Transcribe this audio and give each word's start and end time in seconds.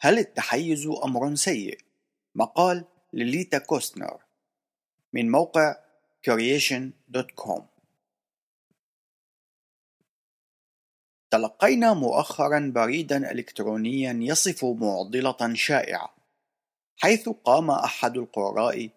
هل 0.00 0.18
التحيز 0.18 0.86
أمر 0.86 1.34
سيء؟ 1.34 1.78
مقال 2.34 2.84
لليتا 3.12 3.58
كوستنر 3.58 4.20
من 5.12 5.30
موقع 5.30 5.76
creation.com 6.28 7.62
تلقينا 11.30 11.94
مؤخرا 11.94 12.72
بريدا 12.74 13.32
إلكترونيا 13.32 14.12
يصف 14.12 14.64
معضلة 14.64 15.54
شائعة 15.54 16.14
حيث 16.96 17.28
قام 17.28 17.70
أحد 17.70 18.16
القراء 18.16 18.90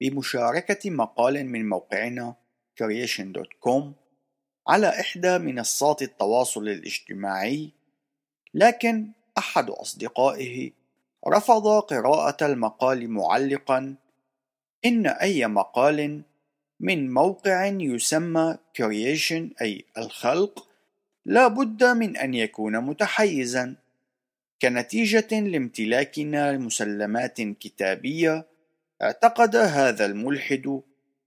بمشاركة 0.00 0.90
مقال 0.90 1.46
من 1.46 1.68
موقعنا 1.68 2.34
creation.com 2.82 3.82
على 4.68 5.00
إحدى 5.00 5.38
منصات 5.38 6.02
التواصل 6.02 6.68
الاجتماعي 6.68 7.70
لكن 8.54 9.12
أحد 9.38 9.70
أصدقائه 9.70 10.70
رفض 11.28 11.80
قراءة 11.80 12.46
المقال 12.46 13.10
معلقا. 13.10 13.94
إن 14.84 15.06
أي 15.06 15.46
مقال 15.46 16.22
من 16.80 17.12
موقع 17.12 17.66
يسمى 17.66 18.56
creation 18.78 19.62
أي 19.62 19.84
الخلق 19.98 20.68
لا 21.24 21.48
بد 21.48 21.84
من 21.84 22.16
أن 22.16 22.34
يكون 22.34 22.80
متحيزا. 22.80 23.76
كنتيجة 24.62 25.40
لامتلاكنا 25.40 26.52
لمسلمات 26.52 27.40
كتابية 27.40 28.46
اعتقد 29.02 29.56
هذا 29.56 30.06
الملحد 30.06 30.80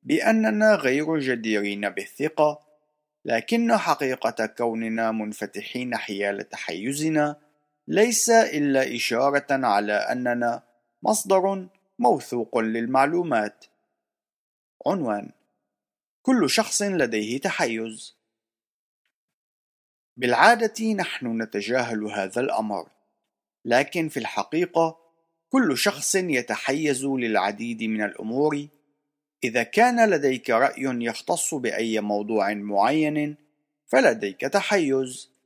بأننا 0.04 0.76
غير 0.76 1.20
جديرين 1.20 1.90
بالثقة 1.90 2.60
لكن 3.26 3.78
حقيقة 3.78 4.46
كوننا 4.46 5.12
منفتحين 5.12 5.98
حيال 5.98 6.50
تحيزنا 6.50 7.36
ليس 7.88 8.30
إلا 8.30 8.96
إشارة 8.96 9.46
على 9.50 9.94
أننا 9.94 10.64
مصدر 11.04 11.68
موثوق 12.00 12.58
للمعلومات. 12.58 13.66
عنوان: 14.88 15.32
كل 16.22 16.50
شخص 16.50 16.82
لديه 16.82 17.38
تحيز. 17.38 18.16
بالعادة 20.18 20.94
نحن 20.94 21.42
نتجاهل 21.42 22.04
هذا 22.04 22.42
الأمر، 22.42 22.90
لكن 23.66 24.10
في 24.10 24.18
الحقيقة 24.18 24.98
كل 25.50 25.78
شخص 25.78 26.16
يتحيز 26.16 27.06
للعديد 27.06 27.84
من 27.84 28.04
الأمور. 28.04 28.68
إذا 29.44 29.64
كان 29.64 30.10
لديك 30.10 30.50
رأي 30.50 30.84
يختص 30.84 31.54
بأي 31.54 32.02
موضوع 32.02 32.54
معين، 32.54 33.38
فلديك 33.86 34.42
تحيز. 34.42 35.37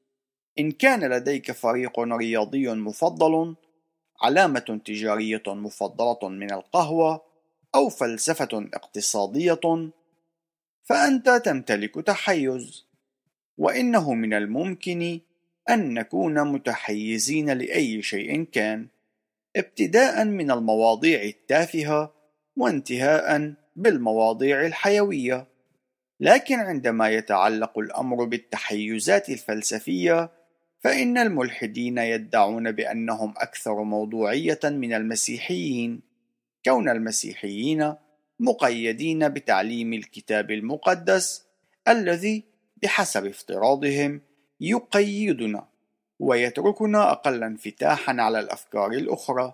إن 0.60 0.72
كان 0.72 1.14
لديك 1.14 1.52
فريق 1.52 2.00
رياضي 2.00 2.70
مفضل، 2.70 3.56
علامة 4.22 4.82
تجارية 4.86 5.44
مفضلة 5.48 6.30
من 6.30 6.52
القهوة، 6.52 7.22
أو 7.76 7.90
فلسفة 7.90 8.70
اقتصادية، 8.74 9.92
فأنت 10.84 11.30
تمتلك 11.30 11.96
تحيز، 11.96 12.86
وإنه 13.58 14.14
من 14.14 14.34
الممكن 14.34 15.20
أن 15.70 15.94
نكون 15.94 16.48
متحيزين 16.48 17.50
لأي 17.50 18.02
شيء 18.02 18.44
كان، 18.44 18.88
ابتداء 19.56 20.26
من 20.26 20.52
المواضيع 20.52 21.22
التافهة 21.22 22.14
وانتهاء 22.58 23.54
بالمواضيع 23.76 24.66
الحيوية. 24.66 25.48
لكن 26.20 26.60
عندما 26.60 27.10
يتعلق 27.10 27.80
الأمر 27.80 28.24
بالتحيزات 28.24 29.30
الفلسفية 29.30 30.41
فإن 30.82 31.18
الملحدين 31.18 31.98
يدعون 31.98 32.72
بأنهم 32.72 33.34
أكثر 33.38 33.84
موضوعية 33.84 34.60
من 34.64 34.94
المسيحيين 34.94 36.02
كون 36.66 36.90
المسيحيين 36.90 37.94
مقيدين 38.40 39.30
بتعليم 39.30 39.94
الكتاب 39.94 40.52
المقدس 40.52 41.46
الذي 41.88 42.44
بحسب 42.84 43.26
افتراضهم 43.26 44.22
يقيدنا 44.60 45.68
ويتركنا 46.20 47.12
أقل 47.12 47.44
انفتاحا 47.44 48.22
على 48.22 48.40
الأفكار 48.40 48.92
الأخرى. 48.92 49.54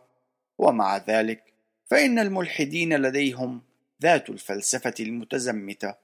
ومع 0.57 0.97
ذلك 0.97 1.53
فإن 1.85 2.19
الملحدين 2.19 2.93
لديهم 2.93 3.61
ذات 4.01 4.29
الفلسفة 4.29 4.93
المتزمتة 4.99 5.95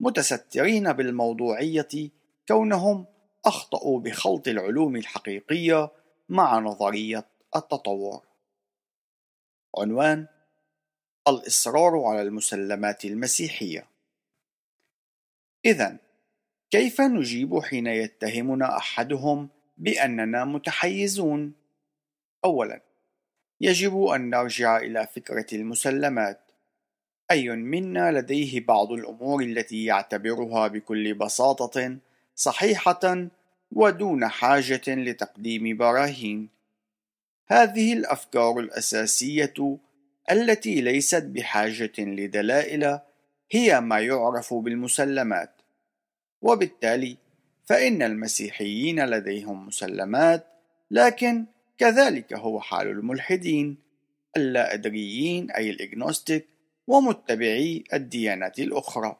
متسترين 0.00 0.92
بالموضوعية 0.92 2.10
كونهم 2.48 3.06
أخطأوا 3.44 4.00
بخلط 4.00 4.48
العلوم 4.48 4.96
الحقيقية 4.96 5.90
مع 6.28 6.58
نظرية 6.58 7.26
التطور. 7.56 8.22
عنوان: 9.78 10.26
الإصرار 11.28 12.04
على 12.04 12.22
المسلمات 12.22 13.04
المسيحية. 13.04 13.86
إذا، 15.64 15.98
كيف 16.70 17.00
نجيب 17.00 17.58
حين 17.58 17.86
يتهمنا 17.86 18.76
أحدهم 18.76 19.48
بأننا 19.76 20.44
متحيزون؟ 20.44 21.52
أولاً، 22.44 22.82
يجب 23.60 24.02
أن 24.04 24.30
نرجع 24.30 24.76
إلى 24.76 25.06
فكرة 25.06 25.46
المسلمات. 25.52 26.52
أي 27.30 27.48
منا 27.48 28.12
لديه 28.12 28.60
بعض 28.60 28.92
الأمور 28.92 29.42
التي 29.42 29.84
يعتبرها 29.84 30.68
بكل 30.68 31.14
بساطة 31.14 31.98
صحيحة 32.34 33.28
ودون 33.72 34.28
حاجة 34.28 34.82
لتقديم 34.86 35.76
براهين. 35.76 36.48
هذه 37.46 37.92
الأفكار 37.92 38.58
الأساسية 38.58 39.78
التي 40.30 40.80
ليست 40.80 41.22
بحاجة 41.22 41.92
لدلائل 41.98 42.98
هي 43.50 43.80
ما 43.80 44.00
يعرف 44.00 44.54
بالمسلمات، 44.54 45.50
وبالتالي 46.42 47.16
فإن 47.64 48.02
المسيحيين 48.02 49.04
لديهم 49.04 49.66
مسلمات، 49.66 50.46
لكن 50.90 51.44
كذلك 51.78 52.32
هو 52.32 52.60
حال 52.60 52.86
الملحدين 52.86 53.76
اللا 54.36 54.74
أدريين 54.74 55.50
أي 55.50 55.70
الإجنوستيك 55.70 56.46
ومتبعي 56.86 57.84
الديانات 57.92 58.58
الأخرى. 58.58 59.16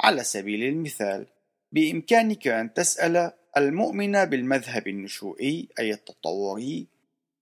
على 0.00 0.24
سبيل 0.24 0.64
المثال، 0.64 1.26
بإمكانك 1.72 2.48
أن 2.48 2.74
تسأل 2.74 3.32
المؤمن 3.56 4.24
بالمذهب 4.24 4.88
النشوئي 4.88 5.68
أي 5.78 5.92
التطوري 5.92 6.86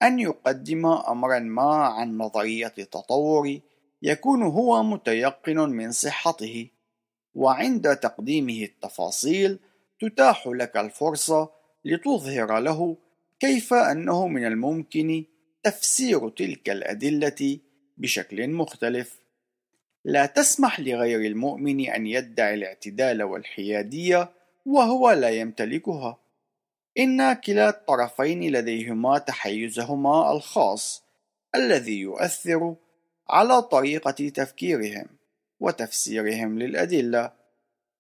أن 0.03 0.19
يقدم 0.19 0.87
أمرا 0.87 1.39
ما 1.39 1.75
عن 1.87 2.19
نظرية 2.19 2.75
التطور 2.79 3.61
يكون 4.03 4.43
هو 4.43 4.83
متيقن 4.83 5.57
من 5.57 5.93
صحته 5.93 6.69
وعند 7.35 7.97
تقديمه 7.97 8.63
التفاصيل 8.63 9.59
تتاح 10.01 10.47
لك 10.47 10.77
الفرصة 10.77 11.51
لتظهر 11.85 12.59
له 12.59 12.97
كيف 13.41 13.75
أنه 13.75 14.29
من 14.29 14.47
الممكن 14.47 15.25
تفسير 15.63 16.29
تلك 16.29 16.71
الأدلة 16.71 17.59
بشكل 17.97 18.51
مختلف. 18.51 19.24
لا 20.05 20.27
تسمح 20.27 20.81
لغير 20.81 21.21
المؤمن 21.21 21.91
أن 21.91 22.07
يدعي 22.07 22.55
الاعتدال 22.55 23.23
والحيادية 23.23 24.31
وهو 24.67 25.11
لا 25.11 25.29
يمتلكها. 25.31 26.19
إن 26.99 27.33
كلا 27.33 27.69
الطرفين 27.69 28.53
لديهما 28.53 29.19
تحيزهما 29.19 30.33
الخاص 30.33 31.05
الذي 31.55 32.01
يؤثر 32.01 32.75
على 33.31 33.63
طريقة 33.63 34.29
تفكيرهم 34.29 35.07
وتفسيرهم 35.61 36.59
للأدلة. 36.59 37.33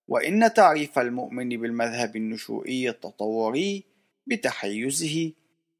وإن 0.08 0.54
تعريف 0.54 0.98
المؤمن 0.98 1.48
بالمذهب 1.48 2.16
النشوئي 2.16 2.88
التطوري 2.88 3.84
بتحيزه 4.26 5.32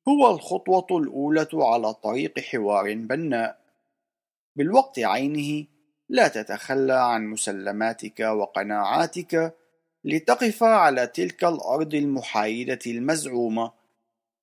هو 0.09 0.31
الخطوة 0.31 0.87
الأولى 0.91 1.49
على 1.55 1.95
طريق 1.95 2.41
حوار 2.41 2.95
بناء. 2.95 3.59
بالوقت 4.57 4.99
عينه 4.99 5.74
لا 6.15 6.29
تتخلى 6.29 6.93
عن 6.93 7.27
مسلماتك 7.27 8.21
وقناعاتك 8.21 9.55
لتقف 10.05 10.63
على 10.63 11.07
تلك 11.07 11.45
الأرض 11.45 11.95
المحايدة 11.95 12.79
المزعومة 12.87 13.73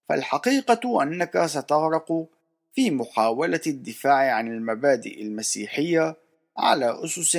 فالحقيقة 0.10 1.04
أنك 1.04 1.46
ستغرق 1.46 2.28
في 2.74 2.92
محاولة 2.92 3.62
الدفاع 3.68 4.34
عن 4.34 4.48
المبادئ 4.48 5.22
المسيحية 5.22 6.16
على 6.58 7.04
أسس 7.06 7.36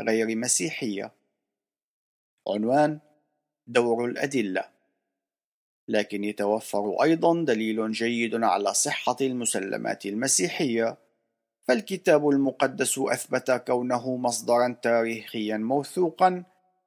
غير 0.00 0.36
مسيحية. 0.36 1.12
عنوان: 2.48 2.98
دور 3.66 4.04
الأدلة. 4.04 4.64
لكن 5.88 6.24
يتوفر 6.24 7.02
أيضا 7.02 7.44
دليل 7.44 7.92
جيد 7.92 8.44
على 8.44 8.74
صحة 8.74 9.16
المسلمات 9.20 10.06
المسيحية، 10.06 10.96
فالكتاب 11.68 12.28
المقدس 12.28 12.98
أثبت 12.98 13.50
كونه 13.50 14.16
مصدرا 14.16 14.76
تاريخيا 14.82 15.56
موثوقا 15.56 16.44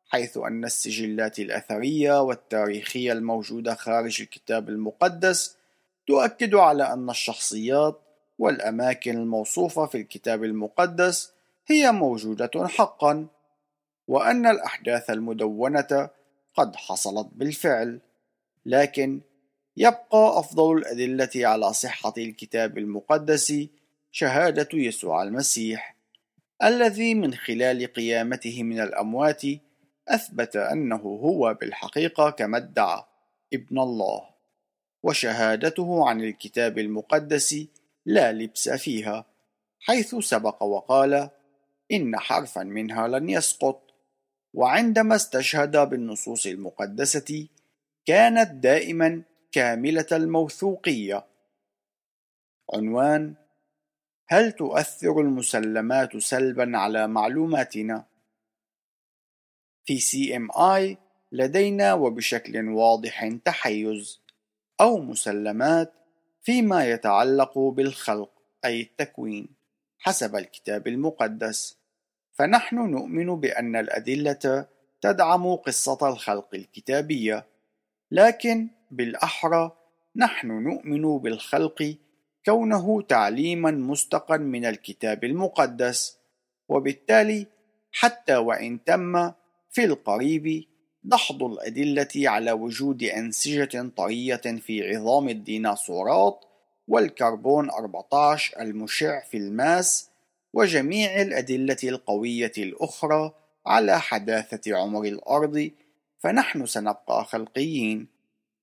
حيث 0.09 0.37
أن 0.37 0.65
السجلات 0.65 1.39
الأثرية 1.39 2.21
والتاريخية 2.21 3.11
الموجودة 3.11 3.75
خارج 3.75 4.21
الكتاب 4.21 4.69
المقدس 4.69 5.57
تؤكد 6.07 6.55
على 6.55 6.93
أن 6.93 7.09
الشخصيات 7.09 8.01
والأماكن 8.39 9.17
الموصوفة 9.17 9.85
في 9.85 9.97
الكتاب 9.97 10.43
المقدس 10.43 11.33
هي 11.67 11.91
موجودة 11.91 12.67
حقا 12.67 13.27
وأن 14.07 14.45
الأحداث 14.45 15.09
المدونة 15.09 16.09
قد 16.53 16.75
حصلت 16.75 17.27
بالفعل 17.33 17.99
لكن 18.65 19.21
يبقى 19.77 20.39
أفضل 20.39 20.77
الأدلة 20.77 21.47
على 21.47 21.73
صحة 21.73 22.13
الكتاب 22.17 22.77
المقدس 22.77 23.53
شهادة 24.11 24.69
يسوع 24.73 25.23
المسيح 25.23 25.95
الذي 26.63 27.13
من 27.13 27.33
خلال 27.33 27.93
قيامته 27.93 28.63
من 28.63 28.79
الأموات 28.79 29.41
أثبت 30.07 30.55
أنه 30.55 30.97
هو 30.97 31.53
بالحقيقة 31.53 32.29
كما 32.29 32.57
ادعى 32.57 33.03
ابن 33.53 33.79
الله 33.79 34.29
وشهادته 35.03 36.09
عن 36.09 36.21
الكتاب 36.21 36.79
المقدس 36.79 37.55
لا 38.05 38.31
لبس 38.31 38.69
فيها 38.69 39.25
حيث 39.79 40.15
سبق 40.15 40.63
وقال 40.63 41.29
إن 41.91 42.17
حرفا 42.17 42.63
منها 42.63 43.07
لن 43.07 43.29
يسقط 43.29 43.91
وعندما 44.53 45.15
استشهد 45.15 45.77
بالنصوص 45.89 46.45
المقدسة 46.45 47.47
كانت 48.05 48.51
دائما 48.51 49.23
كاملة 49.51 50.07
الموثوقية. 50.11 51.25
عنوان 52.73 53.35
هل 54.31 54.51
تؤثر 54.51 55.21
المسلمات 55.21 56.17
سلبا 56.17 56.77
على 56.77 57.07
معلوماتنا؟ 57.07 58.05
في 59.85 59.99
CMI 59.99 60.97
لدينا 61.31 61.93
وبشكل 61.93 62.69
واضح 62.69 63.29
تحيز 63.45 64.21
أو 64.81 64.99
مسلمات 65.01 65.93
فيما 66.41 66.85
يتعلق 66.85 67.57
بالخلق 67.57 68.31
أي 68.65 68.81
التكوين 68.81 69.47
حسب 69.99 70.35
الكتاب 70.35 70.87
المقدس 70.87 71.77
فنحن 72.33 72.75
نؤمن 72.75 73.39
بأن 73.39 73.75
الأدلة 73.75 74.65
تدعم 75.01 75.55
قصة 75.55 76.09
الخلق 76.09 76.55
الكتابية 76.55 77.45
لكن 78.11 78.69
بالأحرى 78.91 79.77
نحن 80.15 80.47
نؤمن 80.47 81.17
بالخلق 81.17 81.97
كونه 82.45 83.01
تعليما 83.01 83.71
مستقا 83.71 84.37
من 84.37 84.65
الكتاب 84.65 85.23
المقدس 85.23 86.17
وبالتالي 86.69 87.47
حتى 87.91 88.35
وإن 88.35 88.83
تم 88.83 89.31
في 89.71 89.83
القريب 89.83 90.65
دحض 91.03 91.43
الأدلة 91.43 92.07
على 92.15 92.51
وجود 92.51 93.03
أنسجة 93.03 93.89
طرية 93.97 94.35
في 94.35 94.95
عظام 94.95 95.29
الديناصورات 95.29 96.45
والكربون 96.87 97.69
14 97.69 98.61
المشع 98.61 99.19
في 99.19 99.37
الماس 99.37 100.09
وجميع 100.53 101.21
الأدلة 101.21 101.77
القوية 101.83 102.51
الأخرى 102.57 103.33
على 103.65 103.99
حداثة 103.99 104.77
عمر 104.77 105.03
الأرض 105.03 105.71
فنحن 106.19 106.65
سنبقى 106.65 107.25
خلقيين 107.25 108.07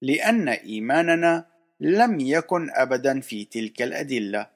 لأن 0.03 0.49
إيماننا 0.49 1.47
لم 1.81 2.21
يكن 2.21 2.71
أبدا 2.71 3.21
في 3.21 3.45
تلك 3.45 3.83
الأدلة. 3.83 4.47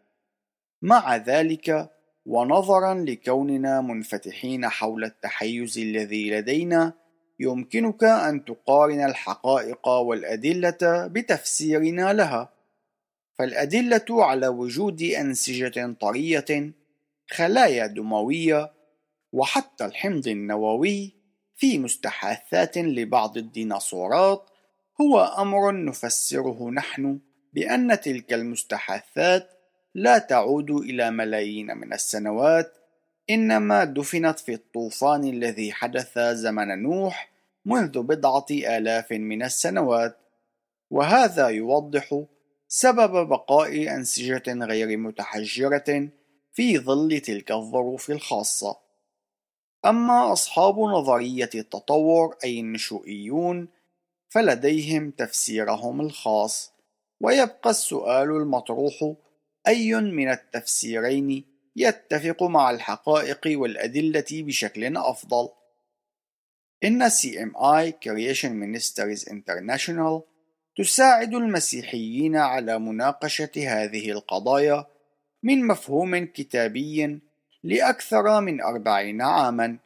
مع 0.83 1.17
ذلك 1.17 1.91
ونظرا 2.27 2.95
لكوننا 2.95 3.81
منفتحين 3.81 4.69
حول 4.69 5.05
التحيز 5.05 5.79
الذي 5.79 6.31
لدينا 6.31 6.93
يمكنك 7.41 8.05
أن 8.05 8.45
تقارن 8.45 9.05
الحقائق 9.05 9.89
والأدلة 9.89 11.07
بتفسيرنا 11.07 12.13
لها. 12.13 12.53
فالأدلة 13.39 14.25
على 14.25 14.49
وجود 14.49 15.03
أنسجة 15.03 15.93
طرية 16.01 16.73
خلايا 17.31 17.87
دموية 17.87 18.73
وحتى 19.33 19.85
الحمض 19.85 20.29
النووي 20.29 21.13
في 21.57 21.79
مستحاثات 21.79 22.79
لبعض 22.79 23.37
الديناصورات 23.37 24.51
هو 25.03 25.21
أمر 25.39 25.85
نفسره 25.85 26.71
نحن 26.71 27.19
بأن 27.53 28.01
تلك 28.01 28.33
المستحاثات 28.33 29.51
لا 29.95 30.19
تعود 30.19 30.71
إلى 30.71 31.11
ملايين 31.11 31.77
من 31.77 31.93
السنوات 31.93 32.73
إنما 33.31 33.85
دفنت 33.85 34.39
في 34.39 34.55
الطوفان 34.55 35.25
الذي 35.25 35.73
حدث 35.73 36.19
زمن 36.19 36.83
نوح 36.83 37.33
منذ 37.65 38.03
بضعة 38.03 38.47
آلاف 38.51 39.13
من 39.13 39.43
السنوات. 39.43 40.19
وهذا 40.91 41.49
يوضح 41.49 42.23
سبب 42.69 43.29
بقاء 43.29 43.95
أنسجة 43.95 44.43
غير 44.49 44.97
متحجرة 44.97 46.09
في 46.53 46.79
ظل 46.79 47.21
تلك 47.21 47.53
الظروف 47.53 48.11
الخاصة. 48.11 48.77
أما 49.85 50.33
أصحاب 50.33 50.79
نظرية 50.79 51.51
التطور 51.55 52.37
أي 52.45 52.61
النشوئيون 52.61 53.69
فلديهم 54.33 55.11
تفسيرهم 55.11 56.01
الخاص. 56.01 56.73
ويبقى 57.21 57.71
السؤال 57.71 58.31
المطروح 58.31 59.15
أي 59.69 59.95
من 59.95 60.31
التفسيرين 60.31 61.45
يتفق 61.77 62.43
مع 62.43 62.71
الحقائق 62.71 63.41
والأدلة 63.47 64.25
بشكل 64.33 64.97
أفضل؟ 64.97 65.49
إن 66.85 67.11
CMI 67.11 67.93
Creation 68.05 68.53
Ministries 68.65 69.29
International 69.29 70.23
تساعد 70.77 71.35
المسيحيين 71.35 72.37
على 72.37 72.79
مناقشة 72.79 73.53
هذه 73.57 74.11
القضايا 74.11 74.87
من 75.43 75.67
مفهوم 75.67 76.27
كتابي 76.27 77.21
لأكثر 77.63 78.41
من 78.41 78.61
أربعين 78.61 79.23
عاما. 79.23 79.79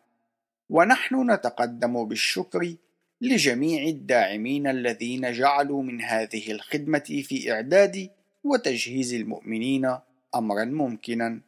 ونحن 0.68 1.30
نتقدم 1.30 2.04
بالشكر 2.08 2.76
لجميع 3.20 3.82
الداعمين 3.82 4.66
الذين 4.66 5.32
جعلوا 5.32 5.82
من 5.82 6.00
هذه 6.00 6.52
الخدمة 6.52 7.22
في 7.24 7.52
إعداد 7.52 8.10
وتجهيز 8.44 9.14
المؤمنين 9.14 9.98
أمرا 10.34 10.64
ممكنا. 10.64 11.40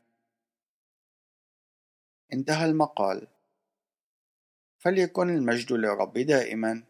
انتهى 2.33 2.71
المقال. 2.71 3.27
فليكن 4.79 5.31
المجد 5.31 5.73
للرب 5.73 6.19
دائما. 6.19 6.83